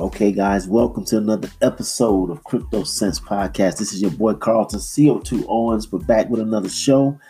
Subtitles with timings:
[0.00, 3.76] Okay, guys, welcome to another episode of Crypto Sense Podcast.
[3.76, 5.92] This is your boy Carlton CO2 Owens.
[5.92, 7.20] We're back with another show.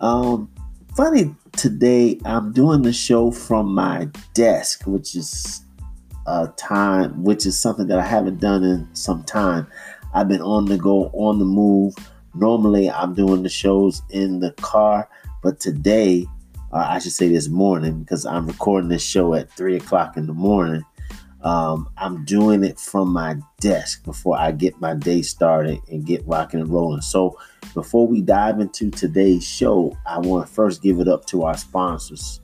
[0.00, 0.50] Um,
[0.94, 5.62] funny today, I'm doing the show from my desk, which is
[6.26, 9.66] a time, which is something that I haven't done in some time.
[10.12, 11.94] I've been on the go, on the move.
[12.34, 15.08] Normally, I'm doing the shows in the car,
[15.42, 16.26] but today,
[16.74, 20.26] uh, I should say this morning, because I'm recording this show at three o'clock in
[20.26, 20.84] the morning.
[21.42, 26.26] Um, I'm doing it from my desk before I get my day started and get
[26.26, 27.00] rocking and rolling.
[27.00, 27.38] So,
[27.74, 31.56] before we dive into today's show, I want to first give it up to our
[31.56, 32.40] sponsors.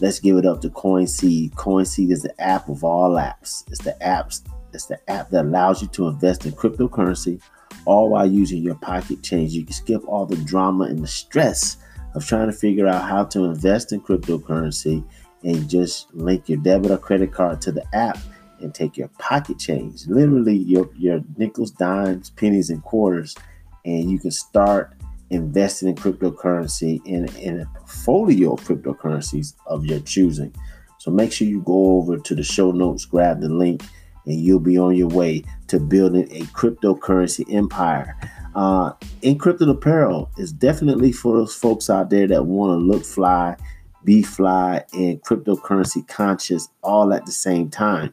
[0.00, 1.54] Let's give it up to CoinSeed.
[1.54, 3.64] CoinSeed is the app of all apps.
[3.68, 4.42] It's the apps.
[4.72, 7.40] It's the app that allows you to invest in cryptocurrency,
[7.84, 9.52] all while using your pocket change.
[9.52, 11.76] You can skip all the drama and the stress
[12.14, 15.04] of trying to figure out how to invest in cryptocurrency
[15.44, 18.18] and just link your debit or credit card to the app
[18.62, 23.36] and take your pocket change, literally your, your nickels, dimes, pennies, and quarters,
[23.84, 24.94] and you can start
[25.30, 30.54] investing in cryptocurrency in, in a portfolio of cryptocurrencies of your choosing.
[30.98, 33.82] So make sure you go over to the show notes, grab the link,
[34.26, 38.16] and you'll be on your way to building a cryptocurrency empire.
[38.54, 43.56] Uh, Encrypted Apparel is definitely for those folks out there that want to look fly,
[44.04, 48.12] be fly, and cryptocurrency conscious all at the same time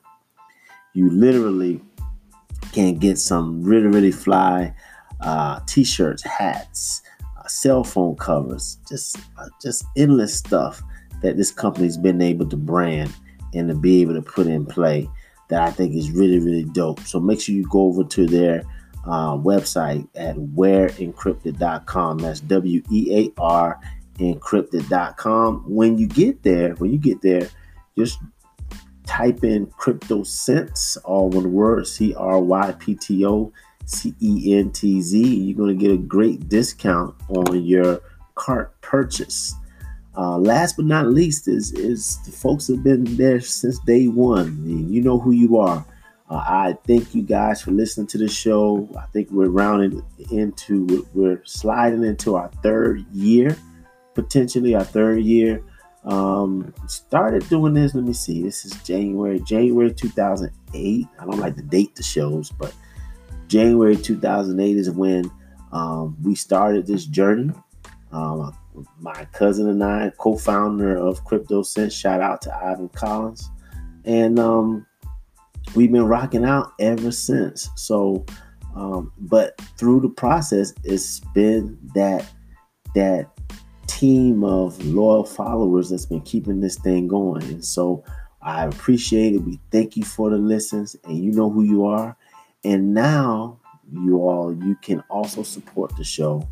[0.94, 1.82] you literally
[2.72, 4.74] can get some really, really fly
[5.22, 7.02] uh, t-shirts, hats,
[7.38, 10.82] uh, cell phone covers, just uh, just endless stuff
[11.22, 13.14] that this company's been able to brand
[13.54, 15.10] and to be able to put in play
[15.50, 17.02] that I think is really, really dope.
[17.02, 18.64] So make sure you go over to their
[19.06, 22.20] uh, website at wearencrypted.com.
[22.20, 23.80] That's W E A R
[24.20, 25.64] encrypted.com.
[25.68, 27.50] When you get there, when you get there,
[27.98, 28.20] just
[29.10, 33.52] type in crypto cents, all one word, C R Y P T O
[33.86, 35.20] C E N T Z.
[35.20, 38.02] You're going to get a great discount on your
[38.36, 39.56] cart purchase.
[40.16, 44.48] Uh, last but not least is is the folks have been there since day one.
[44.48, 45.84] And You know who you are.
[46.30, 48.88] Uh, I thank you guys for listening to the show.
[48.96, 53.58] I think we're rounding into we're sliding into our third year,
[54.14, 55.64] potentially our third year.
[56.06, 57.94] Um, started doing this.
[57.94, 58.42] Let me see.
[58.42, 61.08] This is January, January 2008.
[61.20, 62.74] I don't like to date the shows, but
[63.48, 65.30] January 2008 is when
[65.72, 67.52] um, we started this journey.
[68.12, 68.56] Um,
[69.00, 73.50] my cousin and I, co-founder of Crypto Sense, shout out to Ivan Collins,
[74.06, 74.86] and um,
[75.76, 77.70] we've been rocking out ever since.
[77.76, 78.26] So,
[78.76, 82.26] um, but through the process, it's been that
[82.96, 83.30] that
[84.00, 87.44] team of loyal followers that's been keeping this thing going.
[87.44, 88.04] And so
[88.42, 89.40] I appreciate it.
[89.40, 92.16] We thank you for the listens, and you know who you are.
[92.64, 93.60] And now,
[93.92, 96.48] you all, you can also support the show.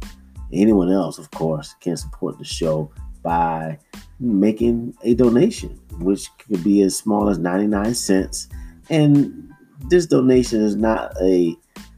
[0.51, 2.91] Anyone else, of course, can support the show
[3.23, 3.79] by
[4.19, 8.49] making a donation, which could be as small as 99 cents.
[8.89, 9.51] And
[9.89, 11.55] this donation is not a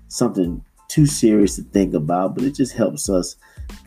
[0.10, 3.36] something too serious to think about, but it just helps us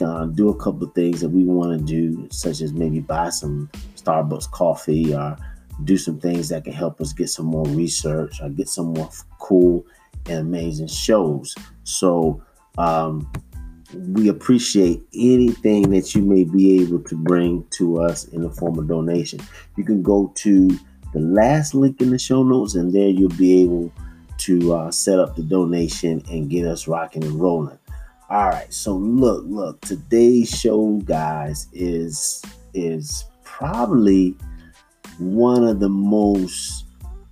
[0.00, 3.31] uh, do a couple of things that we want to do, such as maybe buy
[3.31, 5.37] some Starbucks coffee or
[5.84, 9.10] do some things that can help us get some more research or get some more
[9.38, 9.84] cool
[10.26, 11.54] and amazing shows.
[11.84, 12.42] So,
[12.78, 13.31] um,
[13.94, 18.78] we appreciate anything that you may be able to bring to us in the form
[18.78, 19.41] of donation.
[19.76, 20.69] You can go to
[21.12, 23.92] the last link in the show notes, and there you'll be able
[24.38, 27.78] to uh, set up the donation and get us rocking and rolling.
[28.32, 34.34] All right, so look, look, today's show, guys, is is probably
[35.19, 36.87] one of the most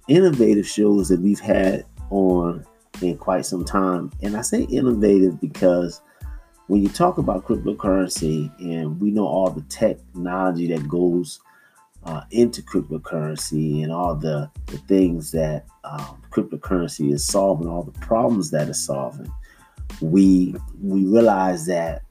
[0.08, 2.66] innovative shows that we've had on
[3.00, 4.12] in quite some time.
[4.20, 6.02] And I say innovative because
[6.66, 11.40] when you talk about cryptocurrency and we know all the technology that goes
[12.04, 17.98] uh, into cryptocurrency and all the, the things that um, cryptocurrency is solving, all the
[18.00, 19.32] problems that it's solving
[20.00, 22.02] we we realize that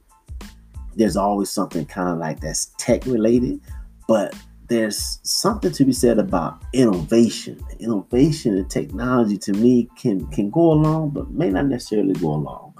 [0.96, 3.60] there's always something kind of like that's tech related,
[4.08, 4.34] but
[4.68, 7.60] there's something to be said about innovation.
[7.80, 12.74] Innovation and technology to me can can go along, but may not necessarily go along.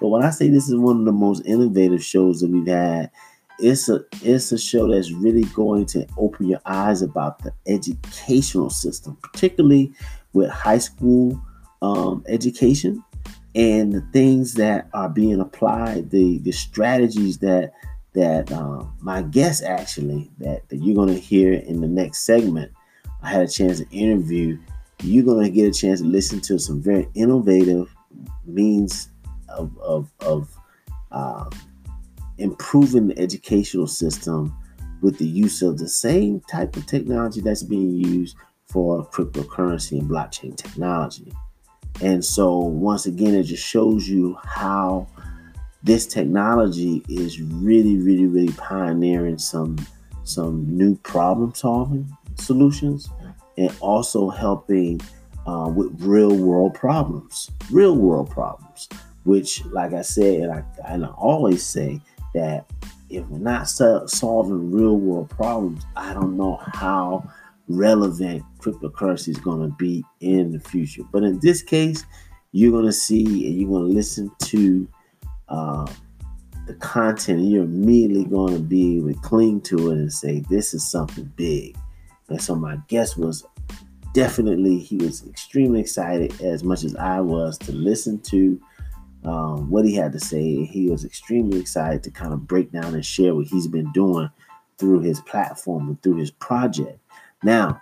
[0.00, 3.10] But when I say this is one of the most innovative shows that we've had,
[3.58, 8.70] it's a it's a show that's really going to open your eyes about the educational
[8.70, 9.92] system, particularly
[10.32, 11.40] with high school
[11.82, 13.02] um, education
[13.56, 17.72] and the things that are being applied, the the strategies that
[18.12, 22.70] that um, my guest actually that, that you're going to hear in the next segment.
[23.22, 24.58] I had a chance to interview
[25.02, 27.94] you're going to get a chance to listen to some very innovative
[28.44, 29.10] means
[29.48, 30.48] of, of, of
[31.12, 31.50] um,
[32.38, 34.56] improving the educational system
[35.02, 40.08] with the use of the same type of technology that's being used for cryptocurrency and
[40.08, 41.32] blockchain technology.
[42.02, 45.06] And so, once again, it just shows you how
[45.82, 49.76] this technology is really, really, really pioneering some
[50.24, 53.08] some new problem solving solutions
[53.56, 55.00] and also helping
[55.46, 58.88] uh, with real world problems, real world problems.
[59.24, 62.00] Which, like I said, and I, and I always say
[62.34, 62.70] that
[63.08, 67.28] if we're not solving real world problems, I don't know how
[67.68, 71.02] relevant cryptocurrency is going to be in the future.
[71.12, 72.04] But in this case,
[72.52, 74.88] you're going to see and you're going to listen to
[75.48, 75.86] uh,
[76.66, 80.40] the content, and you're immediately going to be able to cling to it and say,
[80.50, 81.76] This is something big.
[82.28, 83.44] And so, my guess was
[84.12, 88.60] definitely, he was extremely excited, as much as I was, to listen to
[89.24, 90.64] um, what he had to say.
[90.64, 94.28] He was extremely excited to kind of break down and share what he's been doing
[94.78, 96.98] through his platform and through his project.
[97.42, 97.80] Now,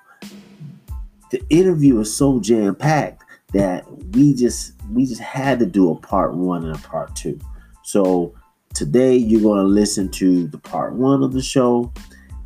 [1.31, 3.23] the interview was so jam packed
[3.53, 3.85] that
[4.15, 7.39] we just we just had to do a part one and a part two.
[7.83, 8.35] So
[8.75, 11.93] today you're going to listen to the part one of the show,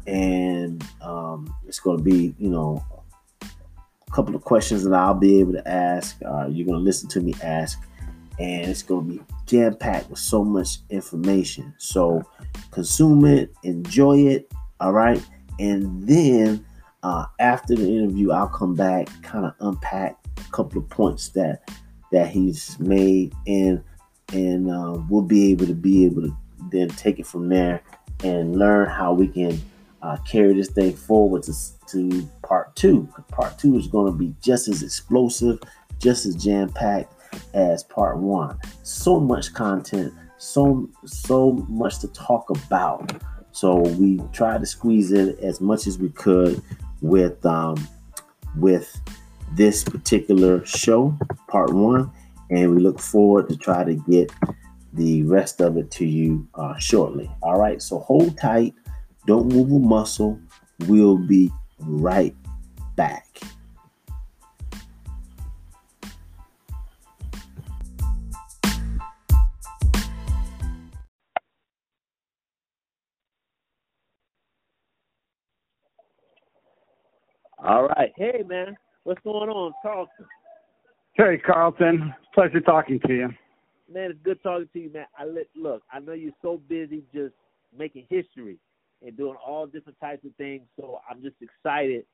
[0.06, 2.84] and um, it's going to be you know
[3.42, 6.16] a couple of questions that I'll be able to ask.
[6.24, 7.78] Uh, you're going to listen to me ask
[8.38, 11.74] and it's going to be jam packed with so much information.
[11.78, 12.22] So
[12.70, 15.20] consume it, enjoy it, all right.
[15.58, 16.64] And then
[17.02, 21.68] uh, after the interview, I'll come back, kind of unpack a couple of points that
[22.10, 23.82] that he's made, and
[24.32, 26.36] and uh, we'll be able to be able to
[26.70, 27.82] then take it from there
[28.24, 29.60] and learn how we can
[30.02, 31.52] uh, carry this thing forward to,
[31.86, 33.08] to part two.
[33.28, 35.60] Part two is going to be just as explosive,
[35.98, 37.12] just as jam packed
[37.54, 38.58] as part one.
[38.82, 43.22] So much content, so so much to talk about.
[43.52, 46.62] So we tried to squeeze in as much as we could
[47.00, 47.76] with um,
[48.56, 49.00] with
[49.52, 51.16] this particular show,
[51.48, 52.10] part one,
[52.50, 54.32] and we look forward to try to get
[54.92, 57.30] the rest of it to you uh, shortly.
[57.42, 58.74] All right, so hold tight,
[59.26, 60.40] don't move a muscle.
[60.86, 61.50] We'll be
[61.80, 62.34] right
[62.96, 63.40] back.
[78.18, 78.76] Hey, man.
[79.04, 80.26] What's going on, Carlton?
[81.14, 82.12] Hey, Carlton.
[82.34, 83.28] Pleasure talking to you.
[83.88, 85.06] Man, it's good talking to you, man.
[85.16, 85.82] I let, look.
[85.92, 87.32] I know you're so busy just
[87.76, 88.58] making history
[89.06, 90.62] and doing all different types of things.
[90.76, 92.06] So I'm just excited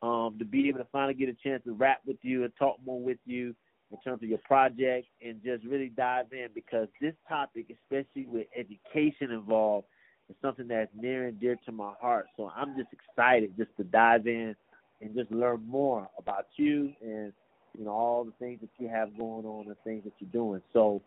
[0.00, 2.76] um, to be able to finally get a chance to rap with you and talk
[2.86, 3.52] more with you
[3.90, 8.46] in terms of your project and just really dive in because this topic, especially with
[8.56, 9.88] education involved,
[10.30, 12.26] is something that's near and dear to my heart.
[12.36, 14.54] So I'm just excited just to dive in
[15.00, 17.32] and just learn more about you and
[17.76, 20.62] you know all the things that you have going on and things that you're doing.
[20.72, 21.02] So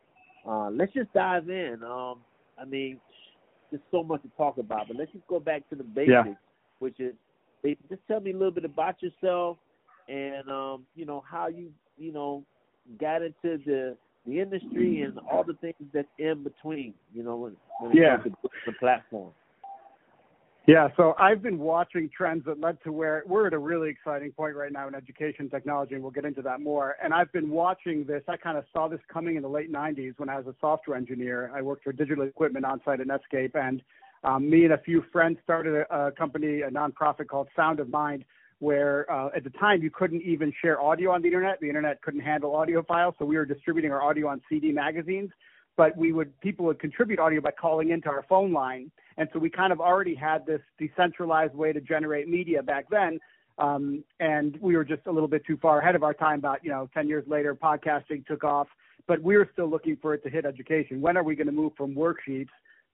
[0.48, 1.80] uh, let's just dive in.
[1.84, 2.20] Um,
[2.60, 3.00] I mean,
[3.70, 6.33] there's so much to talk about, but let's just go back to the basics, yeah.
[6.80, 7.14] which is
[7.90, 9.57] just tell me a little bit about yourself
[10.07, 12.44] and um, you know how you you know
[13.00, 13.95] got into the
[14.28, 16.94] the industry and all the things that's in between.
[17.14, 18.18] You know when, when it yeah.
[18.18, 19.31] comes to the platform.
[20.71, 24.31] Yeah, so I've been watching trends that led to where we're at a really exciting
[24.31, 26.95] point right now in education technology, and we'll get into that more.
[27.04, 28.23] And I've been watching this.
[28.30, 30.95] I kind of saw this coming in the late 90s when I was a software
[30.95, 31.51] engineer.
[31.54, 33.83] I worked for digital equipment on site at Netscape, and
[34.23, 37.90] um, me and a few friends started a, a company, a nonprofit called Sound of
[37.90, 38.23] Mind,
[38.59, 41.59] where uh, at the time you couldn't even share audio on the internet.
[41.59, 45.31] The internet couldn't handle audio files, so we were distributing our audio on CD magazines
[45.78, 49.40] but we would people would contribute audio by calling into our phone line, and so
[49.40, 53.19] we kind of already had this decentralized way to generate media back then.
[53.57, 56.40] Um, and we were just a little bit too far ahead of our time.
[56.40, 58.68] About you know, ten years later, podcasting took off,
[59.07, 61.01] but we were still looking for it to hit education.
[61.01, 62.49] When are we going to move from worksheets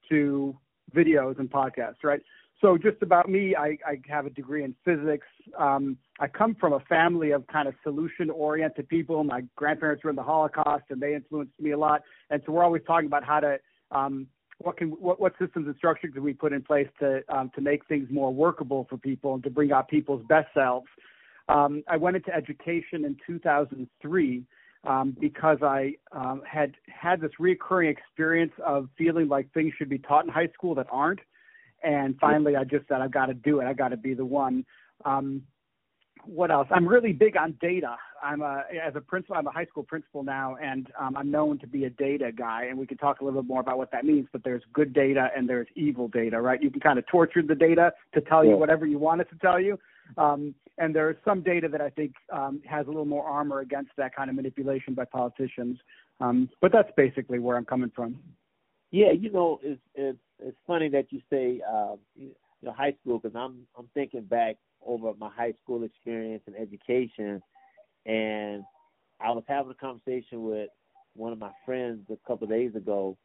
[0.10, 0.55] to
[0.96, 2.22] videos and podcasts, right?
[2.60, 5.28] So just about me, I, I have a degree in physics.
[5.60, 9.24] Um, I come from a family of kind of solution-oriented people.
[9.24, 12.02] My grandparents were in the Holocaust, and they influenced me a lot.
[12.32, 13.58] And so we're always talking about how to
[13.92, 14.28] um,
[14.60, 17.62] what can what, what systems and structures can we put in place to um, to
[17.62, 20.88] make things more workable for people and to bring out people's best selves.
[21.50, 24.44] Um, I went into education in 2003
[24.84, 30.00] um, because I um, had had this recurring experience of feeling like things should be
[30.00, 31.20] taught in high school that aren't.
[31.84, 33.65] And finally, I just said, I've got to do it.
[33.65, 34.65] I got to be the one.
[35.05, 35.43] Um,
[36.25, 36.67] what else?
[36.72, 37.96] I'm really big on data.
[38.22, 39.36] I'm a as a principal.
[39.38, 42.65] I'm a high school principal now, and um, I'm known to be a data guy.
[42.65, 44.27] And we can talk a little bit more about what that means.
[44.31, 46.62] But there's good data and there's evil data, right?
[46.62, 49.38] You can kind of torture the data to tell you whatever you want it to
[49.38, 49.79] tell you.
[50.17, 53.91] Um, and there's some data that I think um, has a little more armor against
[53.98, 55.77] that kind of manipulation by politicians.
[56.19, 58.19] Um, but that's basically where I'm coming from.
[58.91, 63.20] Yeah, you know, it's it's it's funny that you say uh, you know high school
[63.20, 67.41] because I'm I'm thinking back over my high school experience and education,
[68.06, 68.63] and
[69.20, 70.70] I was having a conversation with
[71.15, 73.17] one of my friends a couple of days ago,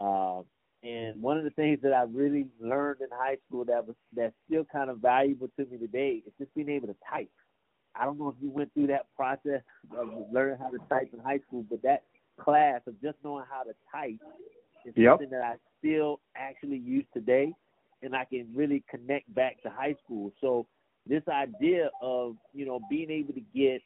[0.00, 0.40] uh,
[0.82, 4.34] and one of the things that I really learned in high school that was that's
[4.48, 7.30] still kind of valuable to me today is just being able to type.
[7.94, 9.62] I don't know if you went through that process
[9.96, 12.04] of learning how to type in high school, but that
[12.40, 14.20] class of just knowing how to type
[14.88, 15.12] is yep.
[15.12, 17.52] something that I still actually use today,
[18.02, 20.32] and I can really connect back to high school.
[20.40, 20.66] So
[21.06, 23.82] this idea of you know being able to get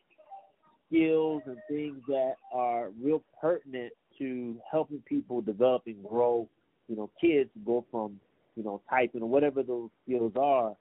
[0.88, 6.48] skills and things that are real pertinent to helping people develop and grow,
[6.88, 8.20] you know, kids go from
[8.56, 10.74] you know typing or whatever those skills are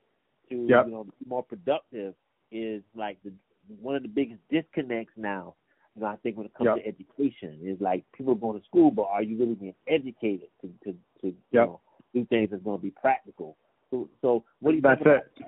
[0.49, 0.85] to yep.
[0.85, 2.13] you know more productive
[2.51, 3.31] is like the
[3.81, 5.55] one of the biggest disconnects now
[5.95, 6.83] you know, I think when it comes yep.
[6.83, 10.67] to education, is like people going to school, but are you really being educated to
[10.85, 11.35] to to yep.
[11.51, 11.79] you know,
[12.13, 13.57] do things that's going to be practical?
[13.89, 14.81] So, so what do you?
[14.81, 15.45] That's it.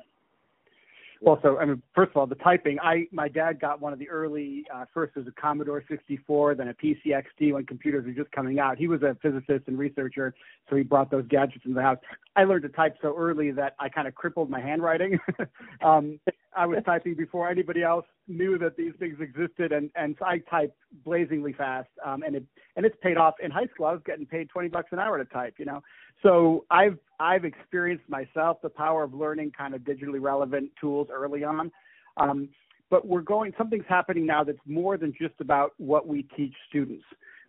[1.23, 2.77] Well, so I mean, first of all, the typing.
[2.81, 4.65] I my dad got one of the early.
[4.73, 8.59] Uh, first was a Commodore 64, then a PC XT when computers were just coming
[8.59, 8.77] out.
[8.77, 10.35] He was a physicist and researcher,
[10.69, 11.97] so he brought those gadgets into the house.
[12.35, 15.17] I learned to type so early that I kind of crippled my handwriting.
[15.85, 16.19] um,
[16.55, 20.77] I was typing before anybody else knew that these things existed, and and I typed
[21.03, 22.43] blazingly fast, um, and it
[22.75, 23.35] and it's paid off.
[23.43, 25.81] In high school, I was getting paid 20 bucks an hour to type, you know.
[26.21, 31.43] So I've I've experienced myself the power of learning kind of digitally relevant tools early
[31.43, 31.71] on.
[32.17, 32.49] Um,
[32.89, 37.03] but we're going something's happening now that's more than just about what we teach students,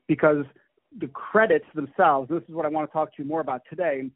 [0.09, 0.45] because
[1.01, 2.31] the credits themselves.
[2.31, 4.11] This is what I want to talk to you more about today.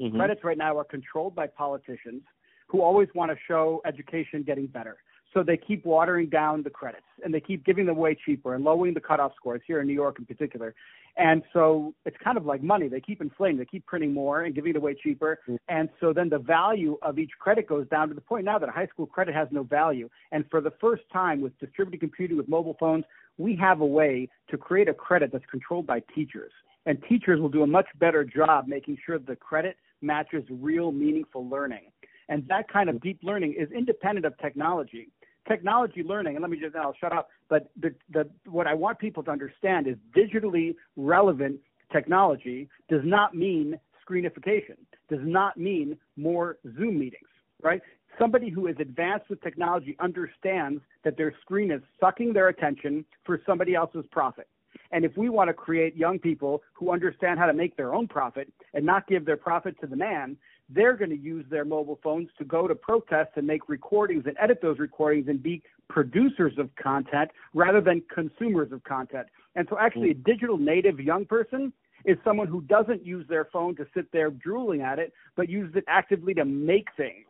[0.00, 0.16] Mm-hmm.
[0.16, 2.22] Credits right now are controlled by politicians
[2.66, 4.96] who always want to show education getting better.
[5.34, 8.64] So they keep watering down the credits and they keep giving them away cheaper and
[8.64, 10.74] lowering the cutoff scores here in New York in particular.
[11.18, 12.88] And so it's kind of like money.
[12.88, 15.38] They keep inflating, they keep printing more and giving it away cheaper.
[15.68, 18.68] And so then the value of each credit goes down to the point now that
[18.68, 20.08] a high school credit has no value.
[20.32, 23.04] And for the first time with distributed computing, with mobile phones,
[23.38, 26.52] we have a way to create a credit that's controlled by teachers.
[26.86, 31.46] And teachers will do a much better job making sure the credit matches real meaningful
[31.48, 31.90] learning.
[32.28, 35.08] And that kind of deep learning is independent of technology.
[35.48, 38.98] Technology learning, and let me just, I'll shut up, but the, the, what I want
[38.98, 41.60] people to understand is digitally relevant
[41.92, 43.78] technology does not mean
[44.08, 44.76] screenification,
[45.08, 47.28] does not mean more Zoom meetings,
[47.62, 47.80] right?
[48.18, 53.40] Somebody who is advanced with technology understands that their screen is sucking their attention for
[53.46, 54.48] somebody else's profit.
[54.90, 58.08] And if we want to create young people who understand how to make their own
[58.08, 60.36] profit and not give their profit to the man,
[60.68, 64.36] they're going to use their mobile phones to go to protests and make recordings and
[64.40, 69.26] edit those recordings and be producers of content rather than consumers of content.
[69.54, 71.72] And so, actually, a digital native young person
[72.04, 75.76] is someone who doesn't use their phone to sit there drooling at it, but uses
[75.76, 77.26] it actively to make things.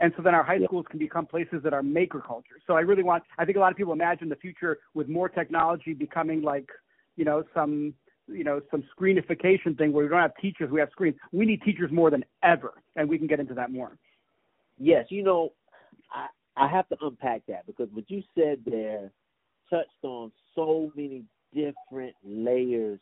[0.00, 2.56] And so then our high schools can become places that are maker culture.
[2.66, 5.28] So I really want, I think a lot of people imagine the future with more
[5.28, 6.68] technology becoming like,
[7.16, 7.94] you know, some
[8.26, 11.16] you know some screenification thing where we don't have teachers, we have screens.
[11.32, 13.96] We need teachers more than ever, and we can get into that more.
[14.78, 15.52] Yes, you know,
[16.12, 16.26] I
[16.56, 19.10] I have to unpack that because what you said there
[19.70, 23.00] touched on so many different layers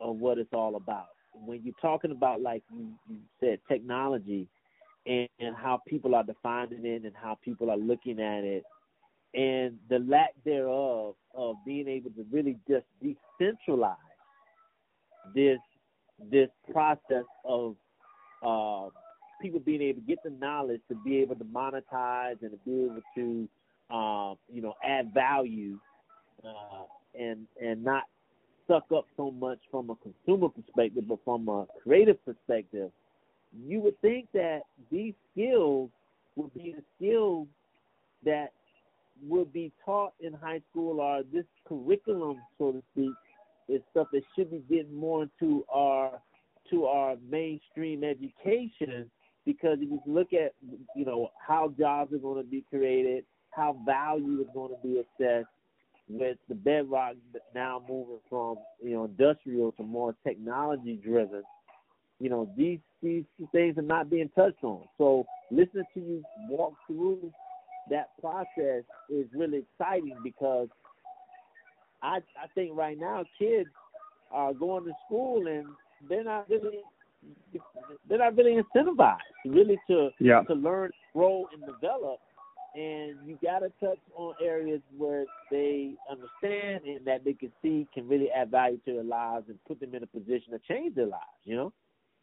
[0.00, 1.08] of what it's all about.
[1.32, 4.48] When you're talking about, like you, you said, technology
[5.06, 8.64] and, and how people are defining it and how people are looking at it,
[9.34, 13.96] and the lack thereof of being able to really just decentralize
[15.34, 15.58] this
[16.30, 17.76] this process of
[18.42, 18.88] uh,
[19.40, 22.84] people being able to get the knowledge to be able to monetize and to be
[22.84, 25.78] able to um, you know add value
[26.44, 26.84] uh,
[27.18, 28.04] and and not
[28.66, 32.90] suck up so much from a consumer perspective, but from a creative perspective,
[33.66, 35.90] you would think that these skills
[36.34, 37.46] would be the skills
[38.24, 38.52] that
[39.26, 43.12] would be taught in high school or this curriculum, so to speak,
[43.68, 46.20] is stuff that should be getting more into our
[46.70, 49.10] to our mainstream education
[49.44, 50.52] because if you look at
[50.94, 54.98] you know how jobs are going to be created, how value is going to be
[54.98, 55.48] assessed,
[56.08, 57.14] with the bedrock
[57.54, 61.42] now moving from you know industrial to more technology driven,
[62.20, 64.82] you know these these things are not being touched on.
[64.98, 67.32] So listening to you walk through
[67.90, 70.68] that process is really exciting because
[72.02, 73.68] I I think right now kids
[74.30, 75.66] are going to school and
[76.08, 76.80] they're not really
[78.08, 80.42] they're not really incentivized really to yeah.
[80.42, 82.20] to learn, grow, and develop.
[82.74, 87.86] And you got to touch on areas where they understand and that they can see
[87.94, 90.94] can really add value to their lives and put them in a position to change
[90.94, 91.24] their lives.
[91.44, 91.72] You know.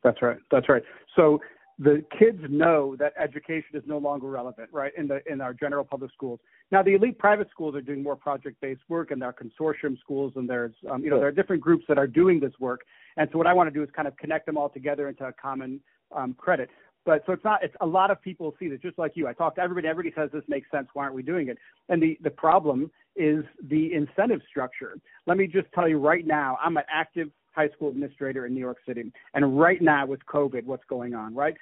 [0.03, 0.37] That's right.
[0.51, 0.83] That's right.
[1.15, 1.39] So
[1.83, 4.93] the kids know that education is no longer relevant, right?
[4.97, 6.39] In the in our general public schools.
[6.71, 10.33] Now, the elite private schools are doing more project-based work, and there are consortium schools,
[10.35, 12.81] and there's um, you know there are different groups that are doing this work.
[13.17, 15.25] And so what I want to do is kind of connect them all together into
[15.25, 15.81] a common
[16.15, 16.69] um, credit.
[17.05, 17.61] But so it's not.
[17.63, 19.27] It's a lot of people see this, just like you.
[19.27, 19.87] I talk to everybody.
[19.89, 20.87] Everybody says this makes sense.
[20.93, 21.57] Why aren't we doing it?
[21.89, 24.97] And the the problem is the incentive structure.
[25.27, 26.57] Let me just tell you right now.
[26.63, 29.11] I'm an active high school administrator in New York City.
[29.33, 31.55] And right now with COVID, what's going on, right?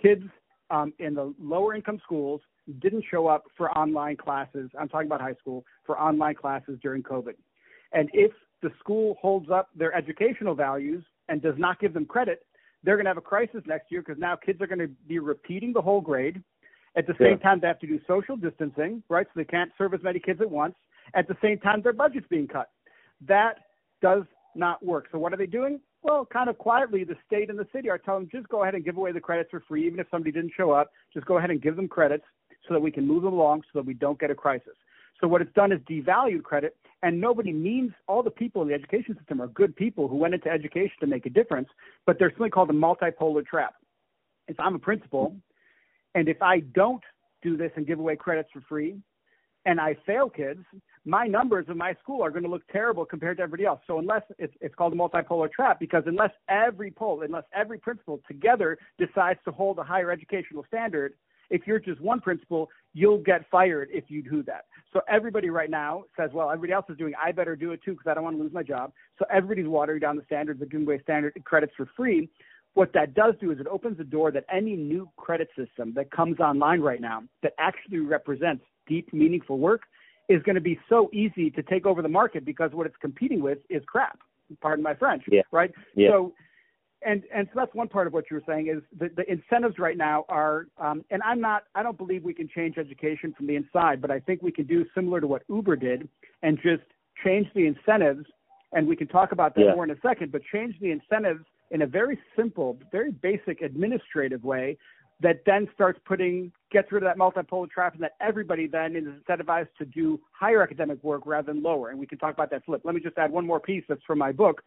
[0.00, 0.24] Kids
[0.70, 2.40] um, in the lower income schools
[2.80, 4.70] didn't show up for online classes.
[4.78, 7.34] I'm talking about high school for online classes during COVID.
[7.92, 12.44] And if the school holds up their educational values and does not give them credit,
[12.82, 15.18] they're going to have a crisis next year because now kids are going to be
[15.18, 16.42] repeating the whole grade.
[16.96, 17.48] At the same yeah.
[17.48, 19.26] time, they have to do social distancing, right?
[19.26, 20.74] So they can't serve as many kids at once.
[21.14, 22.70] At the same time, their budget's being cut.
[23.26, 23.58] That
[24.00, 24.22] does
[24.54, 25.06] not work.
[25.12, 25.80] So what are they doing?
[26.06, 28.76] Well, kind of quietly, the state and the city are telling them just go ahead
[28.76, 30.92] and give away the credits for free, even if somebody didn't show up.
[31.12, 32.22] Just go ahead and give them credits
[32.68, 34.74] so that we can move them along, so that we don't get a crisis.
[35.20, 38.74] So what it's done is devalued credit, and nobody means all the people in the
[38.74, 41.68] education system are good people who went into education to make a difference,
[42.06, 43.74] but there's something called the multipolar trap.
[44.46, 45.34] If I'm a principal,
[46.14, 47.02] and if I don't
[47.42, 48.96] do this and give away credits for free,
[49.64, 50.60] and I fail kids,
[51.06, 53.80] my numbers in my school are going to look terrible compared to everybody else.
[53.86, 58.20] So unless it's, it's called a multipolar trap, because unless every poll, unless every principal
[58.26, 61.14] together decides to hold a higher educational standard,
[61.48, 64.64] if you're just one principal, you'll get fired if you do that.
[64.92, 67.92] So everybody right now says, well, everybody else is doing, I better do it too
[67.92, 68.92] because I don't want to lose my job.
[69.20, 72.28] So everybody's watering down the standards of giving away standard credits for free.
[72.74, 76.10] What that does do is it opens the door that any new credit system that
[76.10, 79.82] comes online right now that actually represents deep, meaningful work
[80.28, 83.40] is going to be so easy to take over the market because what it's competing
[83.40, 84.18] with is crap.
[84.60, 85.24] Pardon my French.
[85.30, 85.42] Yeah.
[85.50, 85.72] Right.
[85.94, 86.10] Yeah.
[86.10, 86.32] So,
[87.04, 89.78] and and so that's one part of what you were saying is the, the incentives
[89.78, 93.46] right now are, um, and I'm not, I don't believe we can change education from
[93.46, 96.08] the inside, but I think we can do similar to what Uber did
[96.42, 96.82] and just
[97.24, 98.26] change the incentives.
[98.72, 99.74] And we can talk about that yeah.
[99.74, 104.42] more in a second, but change the incentives in a very simple, very basic administrative
[104.42, 104.76] way
[105.20, 109.04] that then starts putting gets rid of that multipolar trap and that everybody then is
[109.04, 111.90] incentivized to do higher academic work rather than lower.
[111.90, 112.82] And we can talk about that flip.
[112.84, 114.62] Let me just add one more piece that's from my book.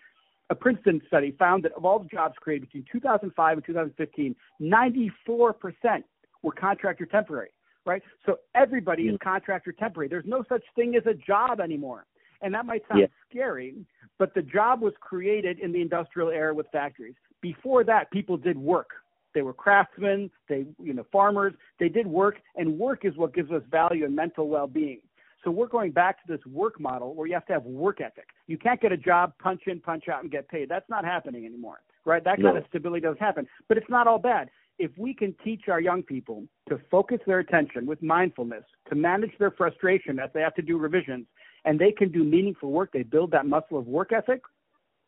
[0.50, 6.04] A Princeton study found that of all the jobs created between 2005 and 2015, 94%
[6.42, 7.50] were contractor temporary,
[7.86, 8.02] right?
[8.26, 9.20] So everybody is mm.
[9.20, 10.08] contractor temporary.
[10.08, 12.06] There's no such thing as a job anymore.
[12.42, 13.08] And that might sound yeah.
[13.30, 13.76] scary,
[14.18, 17.16] but the job was created in the industrial era with factories.
[17.42, 18.90] Before that, people did work,
[19.34, 21.54] they were craftsmen, they you know farmers.
[21.80, 25.02] They did work, and work is what gives us value and mental well-being.
[25.44, 28.28] So we're going back to this work model where you have to have work ethic.
[28.48, 30.68] You can't get a job, punch in, punch out, and get paid.
[30.68, 32.24] That's not happening anymore, right?
[32.24, 32.58] That kind no.
[32.58, 33.48] of stability doesn't happen.
[33.68, 34.50] But it's not all bad.
[34.80, 39.32] If we can teach our young people to focus their attention with mindfulness, to manage
[39.40, 41.26] their frustration as they have to do revisions,
[41.66, 44.42] and they can do meaningful work, they build that muscle of work ethic,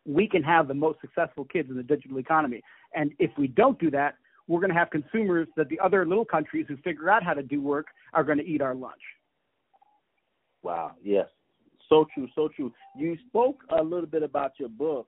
[0.06, 2.62] we can have the most successful kids in the digital economy.
[2.96, 4.16] And if we don't do that,
[4.48, 7.44] we're going to have consumers that the other little countries who figure out how to
[7.44, 9.02] do work are going to eat our lunch.
[10.64, 10.94] Wow.
[11.04, 11.28] Yes.
[11.90, 12.28] So true.
[12.36, 12.74] So true.
[12.98, 15.08] You spoke a little bit about your book.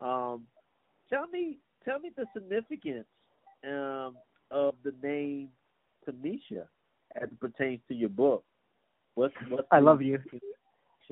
[0.00, 0.44] Um,
[1.10, 3.06] tell me, tell me the significance
[3.66, 4.16] um,
[4.50, 5.48] of the name
[6.08, 6.66] Tamisha
[7.16, 8.44] as it pertains to your book.
[9.14, 10.18] What's, what's I love you.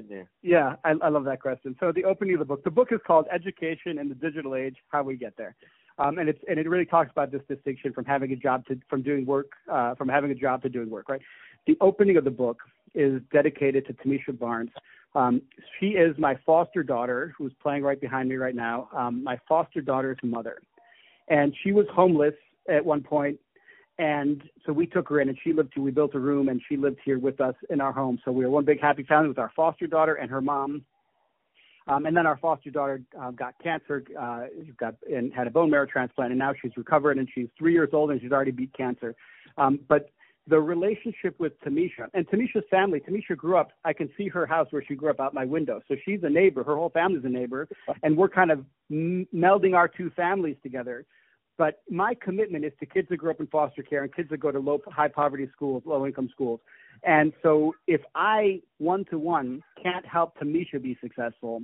[0.09, 0.29] There?
[0.43, 1.77] Yeah, I, I love that question.
[1.81, 4.77] So the opening of the book, the book is called Education in the Digital Age:
[4.89, 5.55] How We Get There.
[5.99, 8.79] Um, and it's and it really talks about this distinction from having a job to
[8.89, 11.09] from doing work uh, from having a job to doing work.
[11.09, 11.23] Right.
[11.67, 12.59] The opening of the book
[12.95, 14.71] is dedicated to Tamisha Barnes.
[15.15, 15.41] Um,
[15.79, 18.89] she is my foster daughter, who's playing right behind me right now.
[18.95, 20.59] Um, my foster daughter's mother,
[21.29, 22.35] and she was homeless
[22.69, 23.39] at one point,
[23.99, 25.83] and so we took her in, and she lived here.
[25.83, 28.19] We built a room, and she lived here with us in our home.
[28.25, 30.85] So we were one big happy family with our foster daughter and her mom
[31.89, 34.47] um, and then our foster daughter uh, got cancer, uh,
[34.79, 37.91] got and had a bone marrow transplant, and now she's recovered and she's three years
[37.93, 39.15] old and she's already beat cancer.
[39.57, 40.11] Um, but
[40.49, 43.73] the relationship with Tamisha and Tamisha's family, Tamisha grew up.
[43.85, 45.81] I can see her house where she grew up out my window.
[45.89, 46.65] So she's a neighbor.
[46.65, 47.69] Her whole family's a neighbor,
[48.03, 51.05] and we're kind of m- melding our two families together.
[51.59, 54.39] But my commitment is to kids that grow up in foster care and kids that
[54.39, 56.61] go to low, high poverty schools, low income schools.
[57.03, 61.63] And so if I one to one can't help Tamisha be successful,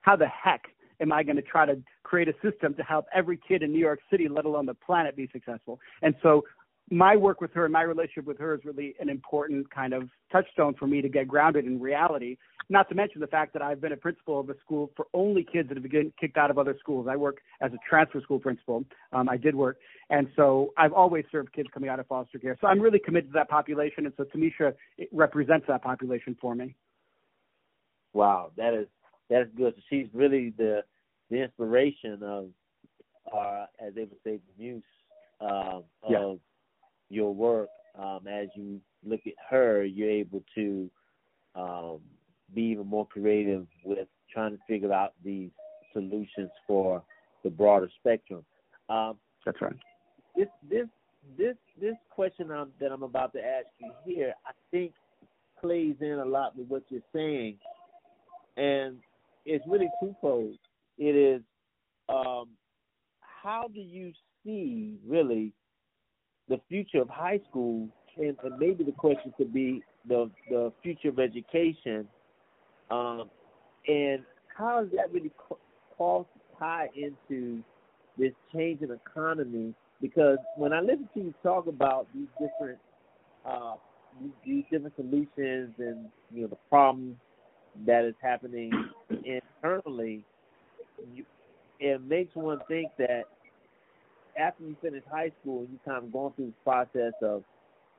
[0.00, 0.62] how the heck
[1.00, 3.78] am I going to try to create a system to help every kid in New
[3.78, 5.80] York City, let alone the planet, be successful?
[6.02, 6.42] And so
[6.90, 10.08] my work with her and my relationship with her is really an important kind of
[10.30, 12.36] touchstone for me to get grounded in reality.
[12.68, 15.44] Not to mention the fact that I've been a principal of a school for only
[15.44, 17.06] kids that have been kicked out of other schools.
[17.08, 18.84] I work as a transfer school principal.
[19.12, 19.78] Um, I did work,
[20.10, 22.56] and so I've always served kids coming out of foster care.
[22.60, 24.74] So I'm really committed to that population, and so Tamisha
[25.12, 26.74] represents that population for me.
[28.12, 28.86] Wow, that is
[29.30, 29.74] that is good.
[29.76, 30.82] So she's really the
[31.30, 32.48] the inspiration of,
[33.36, 34.82] uh, as they would say, the muse
[35.40, 36.18] um, yeah.
[36.18, 36.38] of
[37.08, 37.68] your work.
[37.98, 40.90] Um, as you look at her, you're able to
[41.54, 42.00] um,
[42.54, 45.50] be even more creative with trying to figure out these
[45.92, 47.02] solutions for
[47.42, 48.44] the broader spectrum.
[48.88, 49.76] Um, That's right.
[50.36, 50.86] This this
[51.38, 54.92] this this question I'm, that I'm about to ask you here, I think,
[55.60, 57.56] plays in a lot with what you're saying,
[58.56, 58.98] and
[59.46, 60.58] it's really twofold.
[60.98, 61.42] It is
[62.08, 62.48] um,
[63.20, 64.12] how do you
[64.44, 65.52] see really
[66.48, 71.08] the future of high school, and, and maybe the question could be the the future
[71.08, 72.06] of education,
[72.90, 73.30] um,
[73.86, 74.22] and
[74.56, 75.32] how does that really
[75.96, 76.26] cross
[76.58, 77.62] tie into
[78.16, 79.74] this change in economy?
[80.00, 82.78] Because when I listen to you talk about these different
[83.44, 83.74] uh,
[84.20, 87.16] these, these different solutions and you know the problems
[87.86, 88.70] that is happening
[89.24, 90.22] internally,
[91.14, 91.24] you,
[91.78, 93.24] it makes one think that
[94.38, 97.42] after you finish high school you kind of going through the process of,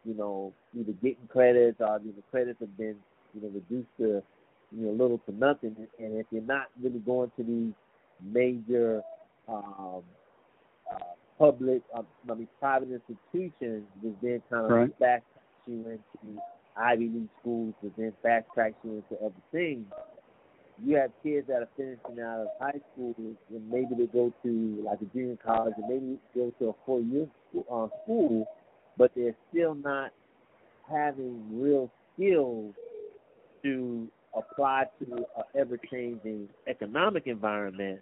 [0.06, 2.96] you know, either getting credits or the credits have been,
[3.34, 4.24] you know, reduced to,
[4.76, 7.74] you know, little to nothing, and if you're not really going to these
[8.22, 9.02] major
[9.48, 10.02] um,
[10.94, 11.00] uh,
[11.38, 14.96] public, uh, I mean, private institutions, which then kind of right.
[15.00, 15.24] fast
[15.68, 16.42] you into
[16.76, 19.86] Ivy League schools, which then fast tracks you into other things
[20.84, 24.84] you have kids that are finishing out of high school and maybe they go to
[24.86, 27.28] like a junior college and maybe go to a four year
[27.72, 28.46] uh, school,
[28.98, 30.12] but they're still not
[30.90, 32.74] having real skills
[33.64, 38.00] to apply to an ever changing economic environment.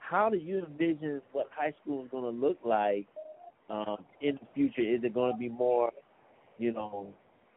[0.00, 3.06] How do you envision what high school is going to look like
[3.70, 4.82] um, in the future?
[4.82, 5.92] Is it going to be more,
[6.58, 7.06] you know,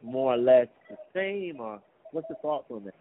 [0.02, 1.80] more or less the same, or
[2.12, 2.94] what's your thoughts on that?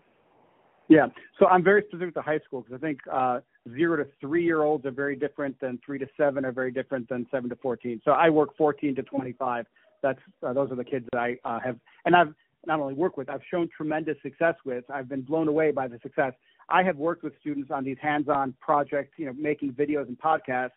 [0.87, 1.07] Yeah.
[1.39, 3.39] So I'm very specific to high school because I think uh,
[3.75, 7.09] zero to three year olds are very different than three to seven are very different
[7.09, 8.01] than seven to 14.
[8.05, 9.65] So I work 14 to 25.
[10.03, 12.33] That's uh, those are the kids that I uh, have, and I've
[12.67, 14.83] not only worked with, I've shown tremendous success with.
[14.89, 16.33] I've been blown away by the success.
[16.69, 20.71] I have worked with students on these hands-on projects, you know, making videos and podcasts,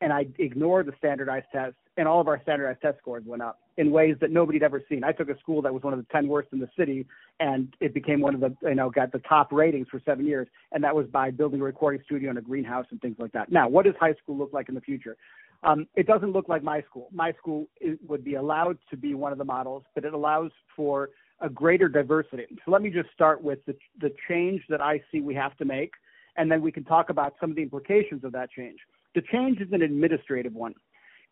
[0.00, 3.60] and I ignore the standardized tests, and all of our standardized test scores went up
[3.76, 5.04] in ways that nobody had ever seen.
[5.04, 7.06] I took a school that was one of the 10 worst in the city,
[7.40, 10.48] and it became one of the, you know, got the top ratings for seven years,
[10.72, 13.52] and that was by building a recording studio and a greenhouse and things like that.
[13.52, 15.18] Now, what does high school look like in the future?
[15.62, 17.08] Um, it doesn't look like my school.
[17.12, 17.68] My school
[18.08, 21.10] would be allowed to be one of the models, but it allows for
[21.42, 22.46] a greater diversity.
[22.64, 25.66] So let me just start with the, the change that I see we have to
[25.66, 25.92] make,
[26.38, 28.78] and then we can talk about some of the implications of that change.
[29.14, 30.72] The change is an administrative one.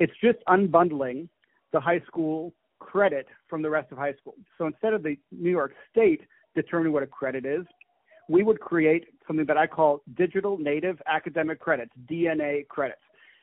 [0.00, 1.28] It's just unbundling
[1.72, 4.34] the high school credit from the rest of high school.
[4.56, 6.22] So instead of the New York State
[6.54, 7.64] determining what a credit is,
[8.28, 13.00] we would create something that I call digital native academic credits, DNA credits.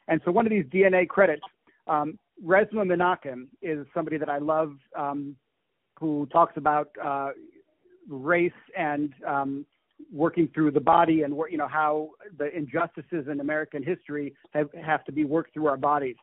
[0.08, 1.42] And so one of these DNA credits,
[1.88, 5.36] um, Resmaa Menakem is somebody that I love um,
[6.00, 7.30] who talks about uh,
[8.08, 9.66] race and um,
[10.12, 15.04] working through the body and you know how the injustices in American history have, have
[15.06, 16.16] to be worked through our bodies.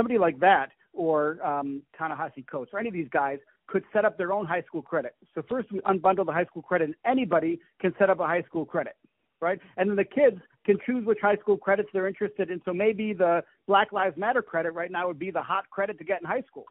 [0.00, 4.16] Somebody like that, or um, Ta-Nehisi Coates, or any of these guys, could set up
[4.16, 5.14] their own high school credit.
[5.34, 8.40] So first we unbundle the high school credit, and anybody can set up a high
[8.44, 8.94] school credit,
[9.42, 9.60] right?
[9.76, 12.62] And then the kids can choose which high school credits they're interested in.
[12.64, 16.04] So maybe the Black Lives Matter credit right now would be the hot credit to
[16.04, 16.64] get in high school.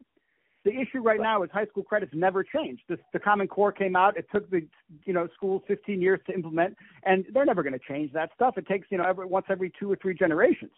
[0.64, 2.80] The issue right now is high school credits never change.
[2.86, 4.16] This, the Common Core came out.
[4.18, 4.66] It took the
[5.04, 8.58] you know schools 15 years to implement, and they're never going to change that stuff.
[8.58, 10.72] It takes you know every, once every two or three generations.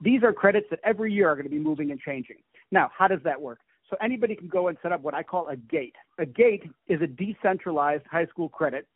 [0.00, 2.36] These are credits that every year are going to be moving and changing.
[2.70, 3.60] Now, how does that work?
[3.88, 5.94] So anybody can go and set up what I call a gate.
[6.18, 8.86] A gate is a decentralized high school credit,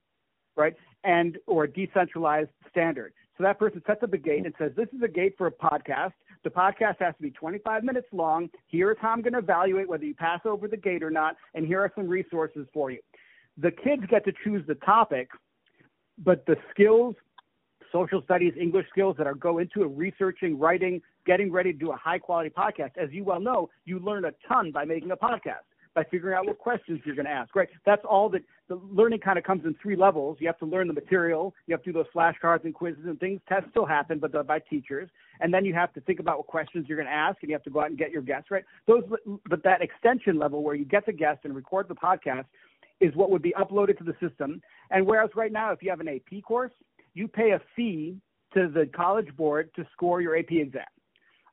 [0.57, 0.75] right?
[1.05, 3.13] And or a decentralized standard.
[3.37, 5.53] So that person sets up a gate and says, "This is a gate for a
[5.53, 6.13] podcast."
[6.47, 8.49] The podcast has to be 25 minutes long.
[8.69, 11.67] Here's how I'm going to evaluate whether you pass over the gate or not, and
[11.67, 13.01] here are some resources for you.
[13.59, 15.29] The kids get to choose the topic,
[16.19, 17.17] but the skills,
[17.91, 21.97] social studies, English skills that are go into researching, writing, getting ready to do a
[21.97, 22.97] high quality podcast.
[22.97, 26.47] As you well know, you learn a ton by making a podcast by figuring out
[26.47, 27.69] what questions you're going to ask, right?
[27.87, 30.37] That's all that the learning kind of comes in three levels.
[30.39, 33.19] You have to learn the material, you have to do those flashcards and quizzes and
[33.19, 33.41] things.
[33.49, 35.09] Tests still happen, but by teachers.
[35.41, 37.55] And then you have to think about what questions you're going to ask, and you
[37.55, 38.65] have to go out and get your guests, right?
[38.87, 39.05] Those,
[39.49, 42.45] but that extension level where you get the guest and record the podcast
[43.01, 44.61] is what would be uploaded to the system.
[44.91, 46.73] And whereas right now, if you have an AP course,
[47.15, 48.19] you pay a fee
[48.53, 50.85] to the college board to score your AP exam.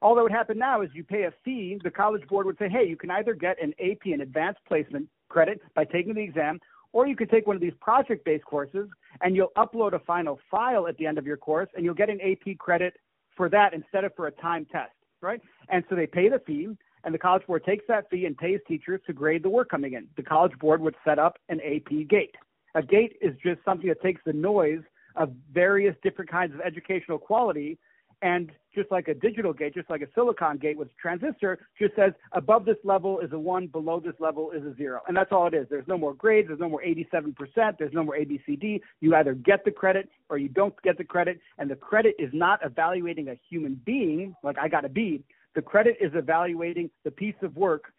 [0.04, 1.80] All that would happen now is you pay a fee.
[1.82, 5.08] The college board would say, hey, you can either get an AP and advanced placement
[5.30, 6.60] credit by taking the exam,
[6.92, 8.90] or you can take one of these project based courses
[9.22, 12.10] and you'll upload a final file at the end of your course and you'll get
[12.10, 12.96] an AP credit
[13.38, 15.42] for that instead of for a time test, right?
[15.70, 16.68] And so they pay the fee
[17.06, 19.94] and the college board takes that fee and pays teachers to grade the work coming
[19.94, 20.08] in.
[20.18, 22.36] The college board would set up an AP gate.
[22.76, 24.82] A gate is just something that takes the noise
[25.16, 27.78] of various different kinds of educational quality
[28.22, 32.14] and just like a digital gate, just like a silicon gate with transistor, just says
[32.32, 35.02] above this level is a one, below this level is a zero.
[35.08, 35.68] And that's all it is.
[35.70, 37.36] There's no more grades, there's no more 87%,
[37.78, 38.82] there's no more ABCD.
[39.02, 41.40] You either get the credit or you don't get the credit.
[41.58, 45.24] And the credit is not evaluating a human being, like I got a B.
[45.56, 47.94] The credit is evaluating the piece of work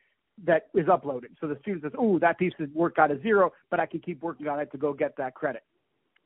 [0.44, 1.28] that is uploaded.
[1.40, 4.00] So the student says, oh, that piece of work got a zero, but I can
[4.00, 5.62] keep working on it to go get that credit.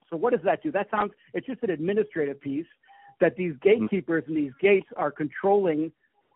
[0.09, 0.73] So what does that do?
[0.73, 2.67] That sounds, it's just an administrative piece
[3.20, 3.81] that these mm-hmm.
[3.85, 5.92] gatekeepers and these gates are controlling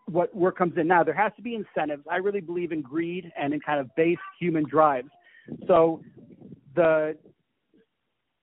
[0.06, 0.86] what work comes in.
[0.88, 2.04] Now, there has to be incentives.
[2.10, 5.08] I really believe in greed and in kind of base human drives.
[5.66, 6.00] So
[6.74, 7.16] the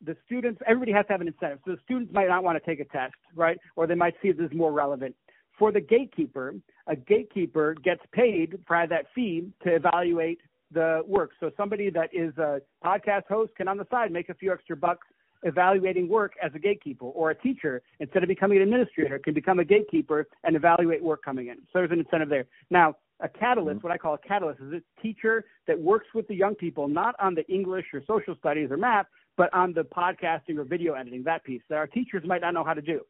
[0.05, 1.59] the students, everybody has to have an incentive.
[1.65, 3.57] So the students might not want to take a test, right?
[3.75, 5.13] Or they might see this as more relevant.
[5.57, 6.55] For the gatekeeper,
[6.87, 10.39] a gatekeeper gets paid for that fee to evaluate
[10.71, 11.31] the work.
[11.41, 14.77] So somebody that is a podcast host can on the side make a few extra
[14.77, 15.05] bucks
[15.43, 19.59] evaluating work as a gatekeeper, or a teacher, instead of becoming an administrator, can become
[19.59, 21.57] a gatekeeper and evaluate work coming in.
[21.71, 22.45] So there's an incentive there.
[22.69, 23.87] Now, a catalyst, mm-hmm.
[23.87, 27.15] what I call a catalyst, is a teacher that works with the young people, not
[27.19, 31.23] on the English or social studies or math, but on the podcasting or video editing,
[31.23, 33.01] that piece that our teachers might not know how to do.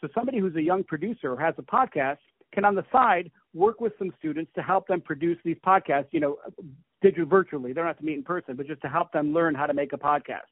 [0.00, 2.18] So somebody who's a young producer or has a podcast
[2.52, 6.20] can on the side work with some students to help them produce these podcasts, you
[6.20, 6.36] know,
[7.02, 7.72] digital virtually.
[7.72, 9.74] They don't have to meet in person, but just to help them learn how to
[9.74, 10.48] make a podcast.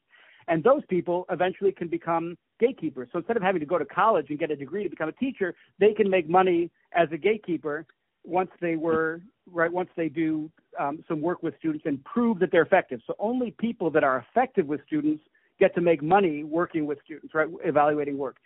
[0.47, 3.09] And those people eventually can become gatekeepers.
[3.11, 5.13] So instead of having to go to college and get a degree to become a
[5.13, 7.85] teacher, they can make money as a gatekeeper
[8.23, 12.51] once they were right once they do um, some work with students and prove that
[12.51, 12.99] they're effective.
[13.05, 15.23] So only people that are effective with students
[15.59, 17.47] get to make money working with students, right?
[17.63, 18.37] Evaluating work.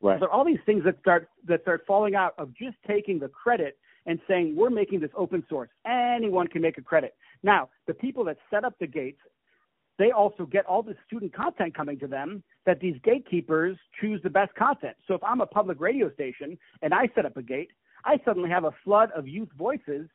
[0.00, 0.18] Right.
[0.20, 3.78] So all these things that start that start falling out of just taking the credit
[4.06, 5.68] and saying we're making this open source.
[5.86, 7.14] Anyone can make a credit.
[7.42, 9.20] Now, the people that set up the gates
[9.98, 14.30] they also get all the student content coming to them that these gatekeepers choose the
[14.30, 14.96] best content.
[15.06, 17.70] So if I'm a public radio station and I set up a gate,
[18.04, 20.08] I suddenly have a flood of youth voices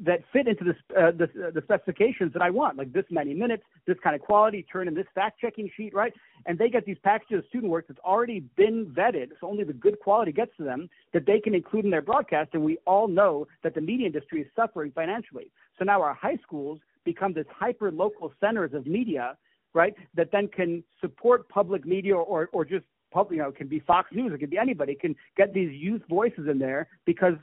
[0.00, 3.34] that fit into this, uh, the, uh, the specifications that I want, like this many
[3.34, 6.12] minutes, this kind of quality, turn in this fact checking sheet, right?
[6.46, 9.74] And they get these packages of student work that's already been vetted, so only the
[9.74, 12.50] good quality gets to them, that they can include in their broadcast.
[12.54, 15.50] And we all know that the media industry is suffering financially.
[15.78, 19.36] So now our high schools become this hyper local centers of media,
[19.72, 19.94] right?
[20.14, 23.80] That then can support public media or, or just public, you know, it can be
[23.80, 27.34] Fox News, it can be anybody, can get these youth voices in there because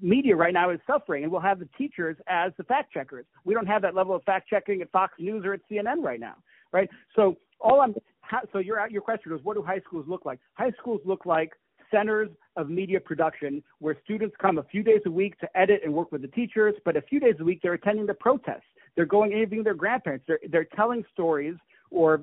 [0.00, 3.26] media right now is suffering and we'll have the teachers as the fact checkers.
[3.44, 6.20] We don't have that level of fact checking at Fox News or at CNN right
[6.20, 6.34] now,
[6.72, 6.88] right?
[7.16, 7.94] So all I'm,
[8.52, 10.38] so your, your question was, what do high schools look like?
[10.54, 11.52] High schools look like
[11.90, 15.92] centers of media production where students come a few days a week to edit and
[15.92, 18.62] work with the teachers, but a few days a week they're attending the protests.
[18.98, 20.24] They're going interviewing their grandparents.
[20.26, 21.54] They're they're telling stories
[21.92, 22.20] or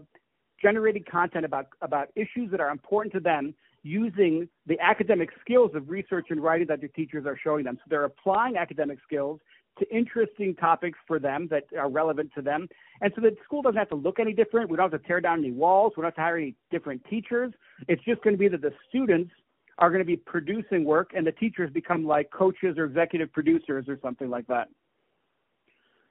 [0.61, 5.89] generating content about about issues that are important to them using the academic skills of
[5.89, 7.77] research and writing that their teachers are showing them.
[7.77, 9.39] So they're applying academic skills
[9.79, 12.67] to interesting topics for them that are relevant to them.
[12.99, 14.69] And so the school doesn't have to look any different.
[14.69, 15.93] We don't have to tear down any walls.
[15.95, 17.53] We don't have to hire any different teachers.
[17.88, 19.31] It's just going to be that the students
[19.77, 23.85] are going to be producing work and the teachers become like coaches or executive producers
[23.88, 24.67] or something like that.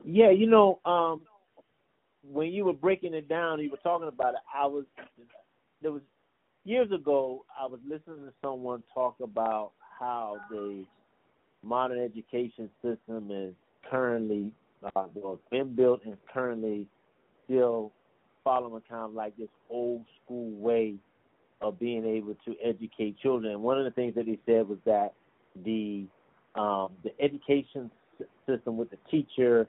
[0.05, 1.23] Yeah, you know, um,
[2.23, 4.41] when you were breaking it down, you were talking about it.
[4.55, 4.85] I was
[5.83, 6.03] there was
[6.65, 7.45] years ago.
[7.59, 10.85] I was listening to someone talk about how the
[11.63, 13.55] modern education system is
[13.91, 14.53] currently
[14.95, 16.87] uh, well, been built and currently
[17.45, 17.93] still
[18.43, 20.97] following kind of like this old school way
[21.63, 23.53] of being able to educate children.
[23.53, 25.15] And one of the things that he said was that
[25.65, 26.07] the
[26.55, 27.91] um, the education
[28.47, 29.67] system with the teacher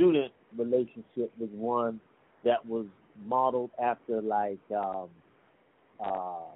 [0.00, 2.00] student relationship was one
[2.44, 2.86] that was
[3.26, 5.08] modeled after like um,
[6.02, 6.54] uh,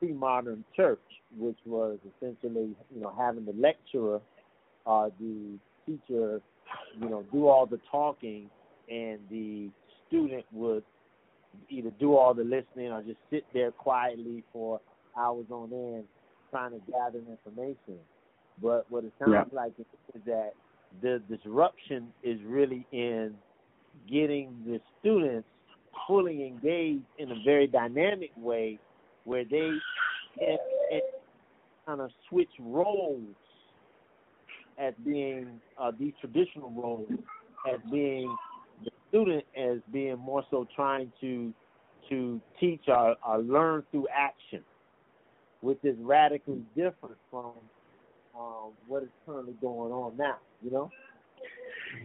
[0.00, 0.98] pre-modern church,
[1.38, 4.20] which was essentially, you know, having the lecturer
[4.84, 6.40] or the teacher,
[7.00, 8.50] you know, do all the talking,
[8.90, 9.68] and the
[10.08, 10.82] student would
[11.70, 14.80] either do all the listening or just sit there quietly for
[15.16, 16.04] hours on end
[16.50, 17.98] trying to gather information.
[18.60, 19.44] But what it sounds yeah.
[19.52, 19.86] like is
[20.26, 20.52] that
[21.02, 23.34] the disruption is really in
[24.10, 25.48] getting the students
[26.06, 28.78] fully engaged in a very dynamic way
[29.24, 29.70] where they
[30.38, 30.56] can,
[31.86, 33.34] kind of switch roles
[34.78, 37.08] as being uh, these traditional roles
[37.72, 38.34] as being
[38.84, 41.52] the student as being more so trying to
[42.08, 44.62] to teach or, or learn through action,
[45.60, 47.52] which is radically different from
[48.38, 50.36] um, what is currently going on now.
[50.62, 50.90] You know.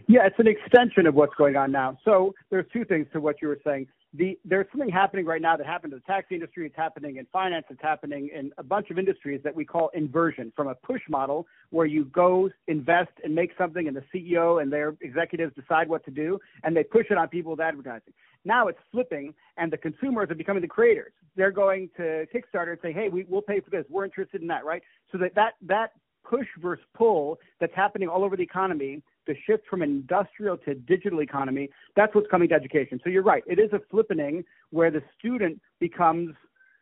[0.07, 1.97] Yeah, it's an extension of what's going on now.
[2.05, 3.87] So there's two things to what you were saying.
[4.15, 6.67] The, there's something happening right now that happened in the taxi industry.
[6.67, 7.65] It's happening in finance.
[7.69, 11.47] It's happening in a bunch of industries that we call inversion from a push model
[11.71, 16.05] where you go invest and make something and the CEO and their executives decide what
[16.05, 18.13] to do and they push it on people with advertising.
[18.45, 21.13] Now it's flipping and the consumers are becoming the creators.
[21.35, 23.85] They're going to Kickstarter and say, hey, we, we'll pay for this.
[23.89, 24.83] We're interested in that, right?
[25.11, 29.65] So that, that, that push versus pull that's happening all over the economy the shift
[29.69, 32.99] from industrial to digital economy, that's what's coming to education.
[33.03, 33.43] So you're right.
[33.47, 36.35] It is a flippening where the student becomes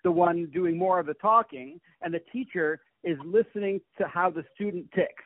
[0.03, 4.43] the one doing more of the talking and the teacher is listening to how the
[4.55, 5.23] student ticks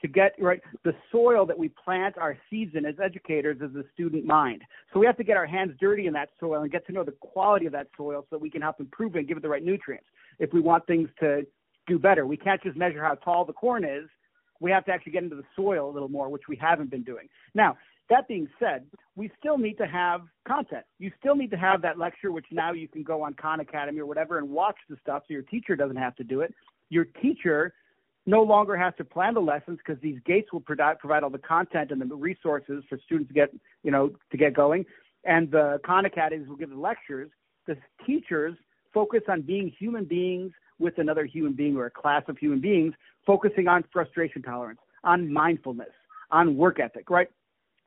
[0.00, 3.84] to get right the soil that we plant our seeds in as educators is the
[3.92, 4.62] student mind.
[4.92, 7.02] So we have to get our hands dirty in that soil and get to know
[7.02, 9.42] the quality of that soil so that we can help improve it and give it
[9.42, 10.06] the right nutrients.
[10.38, 11.44] If we want things to
[11.88, 14.08] do better, we can't just measure how tall the corn is
[14.60, 17.02] we have to actually get into the soil a little more, which we haven't been
[17.02, 17.28] doing.
[17.54, 17.76] Now,
[18.10, 20.84] that being said, we still need to have content.
[20.98, 24.00] You still need to have that lecture, which now you can go on Khan Academy
[24.00, 26.54] or whatever and watch the stuff so your teacher doesn't have to do it.
[26.88, 27.74] Your teacher
[28.24, 31.38] no longer has to plan the lessons because these gates will provide, provide all the
[31.38, 33.50] content and the resources for students to get,
[33.82, 34.84] you know, to get going.
[35.24, 37.30] And the Khan Academies will give the lectures.
[37.66, 38.56] The teachers
[38.94, 42.94] focus on being human beings with another human being or a class of human beings
[43.26, 45.90] focusing on frustration tolerance, on mindfulness,
[46.30, 47.28] on work ethic, right?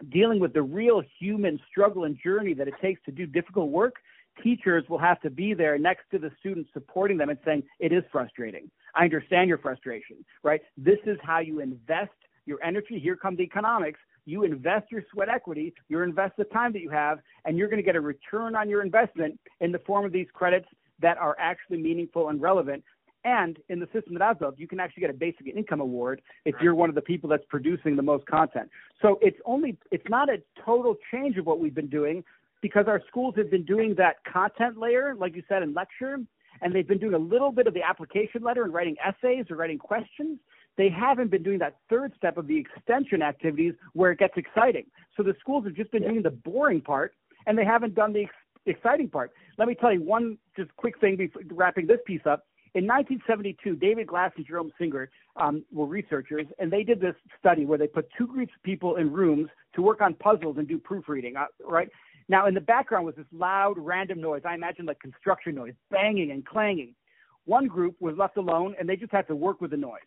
[0.09, 3.95] Dealing with the real human struggle and journey that it takes to do difficult work,
[4.41, 7.91] teachers will have to be there next to the students supporting them and saying, it
[7.91, 8.69] is frustrating.
[8.95, 10.61] I understand your frustration, right?
[10.77, 12.11] This is how you invest
[12.45, 12.99] your energy.
[12.99, 13.99] Here come the economics.
[14.25, 17.77] You invest your sweat equity, you invest the time that you have, and you're going
[17.77, 20.67] to get a return on your investment in the form of these credits
[21.01, 22.83] that are actually meaningful and relevant
[23.23, 26.21] and in the system that I've built, you can actually get a basic income award
[26.45, 28.69] if you're one of the people that's producing the most content.
[29.01, 32.23] So it's only it's not a total change of what we've been doing
[32.61, 36.17] because our schools have been doing that content layer, like you said in lecture,
[36.61, 39.55] and they've been doing a little bit of the application letter and writing essays or
[39.55, 40.39] writing questions.
[40.77, 44.85] They haven't been doing that third step of the extension activities where it gets exciting.
[45.17, 46.09] So the schools have just been yeah.
[46.09, 47.13] doing the boring part
[47.45, 48.21] and they haven't done the
[48.65, 49.31] exciting part.
[49.57, 53.75] Let me tell you one just quick thing before wrapping this piece up in 1972,
[53.75, 57.87] David Glass and Jerome Singer um, were researchers, and they did this study where they
[57.87, 61.35] put two groups of people in rooms to work on puzzles and do proofreading.
[61.35, 61.89] Uh, right
[62.29, 64.43] now, in the background was this loud, random noise.
[64.45, 66.95] I imagine like construction noise, banging and clanging.
[67.43, 69.99] One group was left alone, and they just had to work with the noise.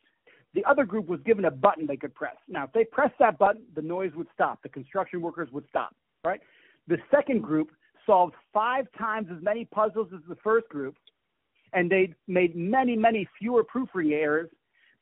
[0.55, 2.37] The other group was given a button they could press.
[2.49, 4.63] Now, if they pressed that button, the noise would stop.
[4.63, 5.95] The construction workers would stop.
[6.25, 6.41] Right.
[6.89, 7.73] The second group
[8.07, 10.97] solved five times as many puzzles as the first group
[11.75, 14.49] and they made many, many fewer proofreading errors,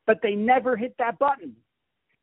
[0.07, 1.55] but they never hit that button.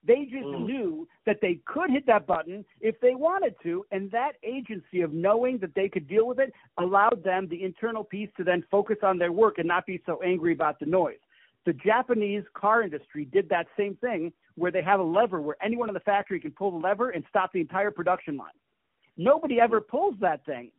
[0.05, 0.65] They just mm.
[0.65, 5.13] knew that they could hit that button if they wanted to, and that agency of
[5.13, 8.97] knowing that they could deal with it allowed them the internal peace to then focus
[9.03, 11.17] on their work and not be so angry about the noise.
[11.65, 15.89] The Japanese car industry did that same thing where they have a lever where anyone
[15.89, 18.49] in the factory can pull the lever and stop the entire production line.
[19.17, 20.71] Nobody ever pulls that thing.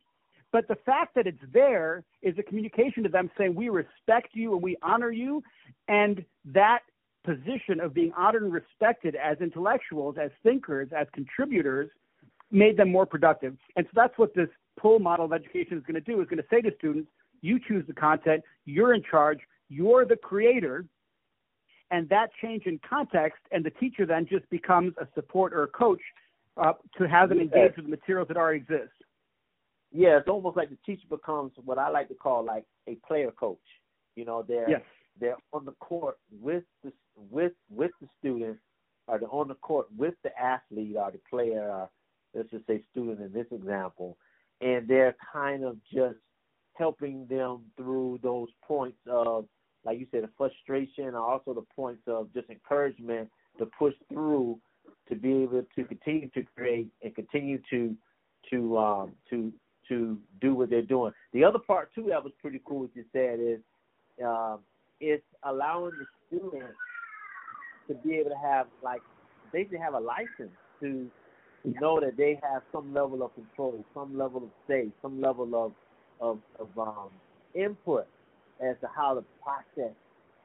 [0.51, 4.53] But the fact that it's there is a communication to them saying, we respect you
[4.53, 5.43] and we honor you.
[5.87, 6.79] And that
[7.23, 11.89] position of being honored and respected as intellectuals, as thinkers, as contributors,
[12.51, 13.55] made them more productive.
[13.75, 16.41] And so that's what this pull model of education is going to do, is going
[16.41, 17.09] to say to students,
[17.41, 19.39] you choose the content, you're in charge,
[19.69, 20.85] you're the creator.
[21.91, 25.67] And that change in context, and the teacher then just becomes a support or a
[25.67, 26.01] coach
[26.57, 28.91] uh, to have them engage with the materials that already exist
[29.91, 33.31] yeah, it's almost like the teacher becomes what I like to call like a player
[33.31, 33.59] coach.
[34.15, 34.81] You know, they're yes.
[35.19, 36.93] they're on the court with the
[37.29, 38.57] with with the student,
[39.07, 41.89] or they're on the court with the athlete or the player, or
[42.33, 44.17] let's just say student in this example,
[44.61, 46.17] and they're kind of just
[46.75, 49.45] helping them through those points of,
[49.83, 53.29] like you said, the frustration, and also the points of just encouragement
[53.59, 54.57] to push through
[55.11, 57.95] to be able to continue to create and continue to
[58.49, 59.51] to um, to
[59.89, 61.11] to do what they're doing.
[61.33, 62.81] The other part too that was pretty cool.
[62.81, 63.59] What you said is
[64.25, 64.59] um,
[64.99, 66.77] it's allowing the students
[67.87, 69.01] to be able to have like
[69.51, 71.09] basically have a license to
[71.65, 75.73] know that they have some level of control, some level of say, some level of
[76.21, 77.09] of, of um,
[77.53, 78.07] input
[78.63, 79.93] as to how the process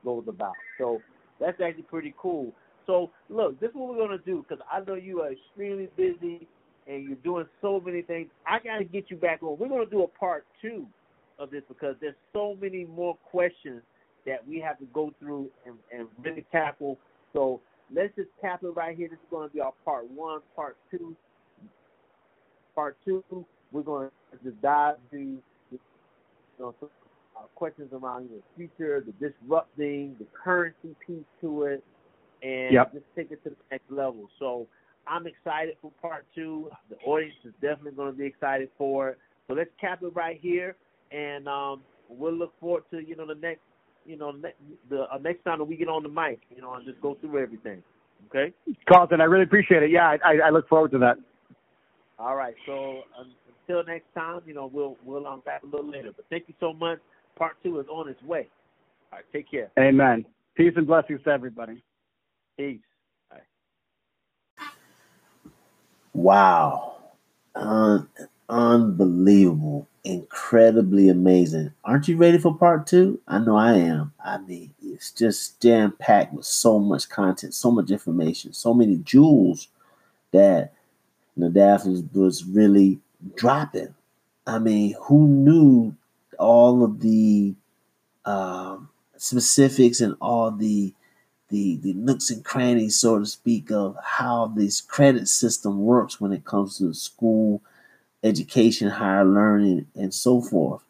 [0.04, 0.54] goes about.
[0.78, 1.00] So
[1.38, 2.52] that's actually pretty cool.
[2.86, 6.46] So look, this is what we're gonna do because I know you are extremely busy
[6.86, 8.28] and you're doing so many things.
[8.46, 9.58] I gotta get you back on.
[9.58, 10.86] We're gonna do a part two
[11.38, 13.82] of this because there's so many more questions
[14.26, 16.98] that we have to go through and, and really tackle.
[17.32, 17.60] So
[17.94, 19.08] let's just it right here.
[19.08, 21.16] This is going to be our part one, part two.
[22.74, 23.24] Part two,
[23.72, 25.78] we're going to just dive into you
[26.58, 26.90] know, some
[27.36, 31.84] uh, questions around the future, the disrupting, the currency piece to it,
[32.42, 32.92] and yep.
[32.92, 34.28] just take it to the next level.
[34.38, 34.66] So
[35.06, 36.70] I'm excited for part two.
[36.90, 39.18] The audience is definitely going to be excited for it.
[39.48, 40.76] So let's cap it right here,
[41.12, 43.60] and um, we'll look forward to you know the next
[44.04, 44.54] you know ne-
[44.90, 47.16] the uh, next time that we get on the mic, you know, and just go
[47.20, 47.82] through everything.
[48.28, 48.52] Okay.
[48.88, 49.90] Carlton, I really appreciate it.
[49.90, 51.16] Yeah, I, I look forward to that.
[52.18, 52.54] All right.
[52.66, 53.32] So um,
[53.68, 56.10] until next time, you know, we'll we'll um, back a little later.
[56.14, 56.98] But thank you so much.
[57.36, 58.48] Part two is on its way.
[59.12, 59.24] All right.
[59.32, 59.70] Take care.
[59.78, 60.24] Amen.
[60.56, 61.82] Peace and blessings to everybody.
[62.56, 62.82] Peace.
[66.12, 66.96] Wow.
[67.54, 68.08] Un-
[68.48, 69.86] unbelievable.
[70.04, 71.72] Incredibly amazing.
[71.84, 73.20] Aren't you ready for part two?
[73.26, 74.12] I know I am.
[74.24, 78.96] I mean, it's just jam packed with so much content, so much information, so many
[78.98, 79.68] jewels
[80.32, 80.72] that
[81.38, 83.00] Nadaf was, was really
[83.36, 83.94] dropping.
[84.46, 85.96] I mean, who knew
[86.38, 87.54] all of the
[88.24, 90.94] um, specifics and all the
[91.48, 96.32] the the nooks and crannies, so to speak, of how this credit system works when
[96.32, 97.62] it comes to school,
[98.22, 100.82] education, higher learning, and so forth.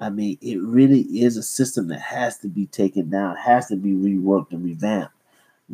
[0.00, 3.76] I mean, it really is a system that has to be taken down, has to
[3.76, 5.14] be reworked and revamped.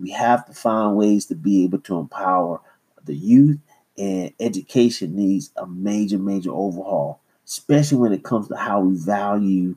[0.00, 2.60] We have to find ways to be able to empower
[3.04, 3.58] the youth,
[3.96, 9.76] and education needs a major, major overhaul, especially when it comes to how we value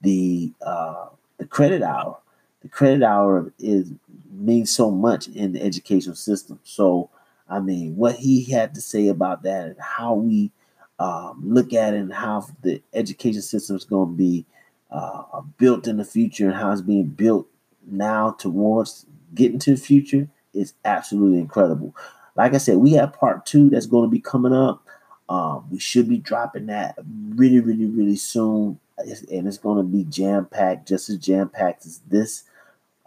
[0.00, 1.06] the uh,
[1.38, 2.18] the credit hour
[2.62, 3.90] the credit hour is
[4.30, 6.58] means so much in the educational system.
[6.64, 7.10] So,
[7.48, 10.50] I mean, what he had to say about that and how we
[10.98, 14.44] um, look at it and how the education system is going to be
[14.90, 17.46] uh, built in the future and how it's being built
[17.86, 21.94] now towards getting to the future is absolutely incredible.
[22.36, 24.82] Like I said, we have part two that's going to be coming up.
[25.28, 26.96] Um, we should be dropping that
[27.30, 28.78] really, really, really soon.
[28.98, 32.44] And it's going to be jam packed, just as jam packed as this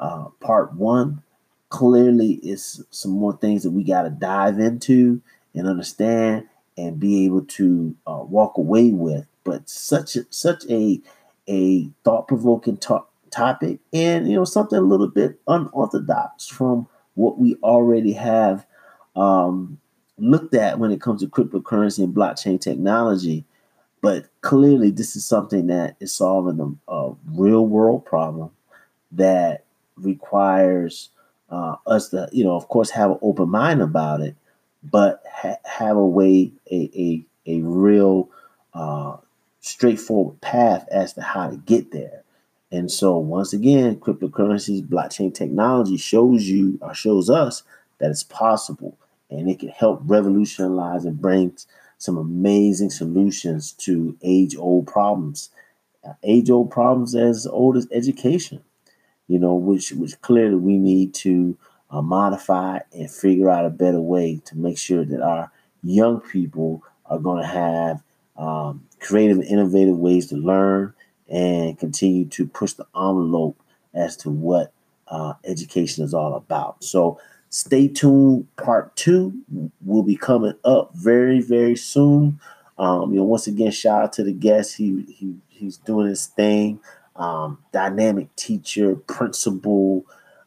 [0.04, 1.24] uh, part one.
[1.70, 5.22] Clearly, is some more things that we got to dive into
[5.56, 6.48] and understand
[6.78, 9.26] and be able to uh, walk away with.
[9.44, 11.02] But such a, such a
[11.50, 17.40] a thought provoking to- topic, and you know something a little bit unorthodox from what
[17.40, 18.68] we already have
[19.16, 19.80] um,
[20.20, 23.46] looked at when it comes to cryptocurrency and blockchain technology.
[24.02, 28.52] But clearly, this is something that is solving a, a real world problem
[29.14, 29.64] that
[29.98, 31.10] requires
[31.50, 34.36] uh, us to, you know, of course, have an open mind about it,
[34.84, 38.30] but ha- have a way, a a, a real
[38.74, 39.18] uh,
[39.62, 42.24] straightforward path as to how to get there.
[42.72, 47.64] And so, once again, cryptocurrencies, blockchain technology shows you or shows us
[48.00, 48.98] that it's possible,
[49.30, 51.56] and it can help revolutionize and bring
[52.00, 55.52] some amazing solutions to age-old problems,
[56.04, 58.62] uh, age-old problems as old as education
[59.28, 61.58] you know, which which clearly we need to
[61.90, 65.52] uh, modify and figure out a better way to make sure that our
[65.84, 68.02] young people are going to have
[68.38, 70.94] um, creative innovative ways to learn
[71.30, 73.60] and continue to push the envelope
[73.94, 74.74] as to what
[75.08, 76.84] uh, education is all about.
[76.84, 77.20] So
[77.50, 78.48] stay tuned.
[78.56, 79.34] Part two
[79.86, 82.40] will be coming up very, very soon.
[82.78, 84.78] Um, you know, once again, shout out to the guest.
[84.78, 86.80] He he he's doing his thing
[87.16, 90.06] um, dynamic teacher, principal,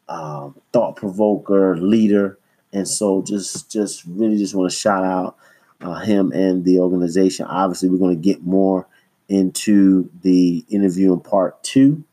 [0.09, 2.39] um, thought provoker, leader.
[2.73, 5.37] And so just just really just want to shout out
[5.81, 7.47] uh, him and the organization.
[7.47, 8.87] Obviously, we're going to get more
[9.29, 12.05] into the interview in part two.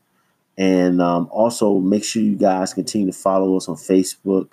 [0.56, 4.52] And um, also make sure you guys continue to follow us on Facebook,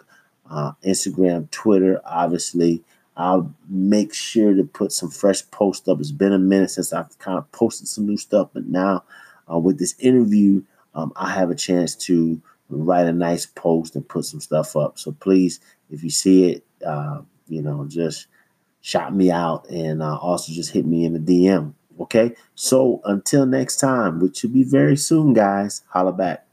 [0.50, 2.84] uh, Instagram, Twitter, obviously.
[3.16, 6.00] I'll make sure to put some fresh posts up.
[6.00, 9.04] It's been a minute since I've kind of posted some new stuff, but now
[9.52, 14.08] uh, with this interview, um, I have a chance to write a nice post and
[14.08, 14.98] put some stuff up.
[14.98, 18.28] So please, if you see it, uh, you know, just
[18.82, 21.74] shout me out and uh, also just hit me in the DM.
[22.00, 22.34] Okay.
[22.56, 26.46] So until next time, which should be very soon, guys, holla back.